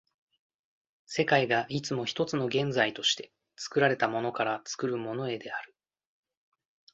[1.05, 5.75] 世界がいつも一つの現在として、作られたものから作るものへである。